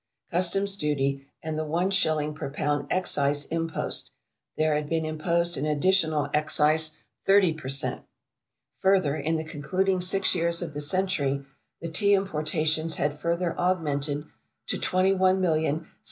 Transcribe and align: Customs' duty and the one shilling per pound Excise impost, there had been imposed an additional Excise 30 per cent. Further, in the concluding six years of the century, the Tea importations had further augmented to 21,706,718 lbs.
Customs' 0.31 0.75
duty 0.75 1.27
and 1.43 1.59
the 1.59 1.63
one 1.63 1.91
shilling 1.91 2.33
per 2.33 2.49
pound 2.49 2.87
Excise 2.89 3.45
impost, 3.51 4.09
there 4.57 4.73
had 4.73 4.89
been 4.89 5.05
imposed 5.05 5.57
an 5.57 5.67
additional 5.67 6.27
Excise 6.33 6.97
30 7.27 7.53
per 7.53 7.69
cent. 7.69 8.01
Further, 8.79 9.15
in 9.15 9.35
the 9.37 9.43
concluding 9.43 10.01
six 10.01 10.33
years 10.33 10.59
of 10.63 10.73
the 10.73 10.81
century, 10.81 11.45
the 11.81 11.87
Tea 11.87 12.13
importations 12.15 12.95
had 12.95 13.19
further 13.19 13.55
augmented 13.59 14.25
to 14.69 14.79
21,706,718 14.79 15.81
lbs. 15.83 15.87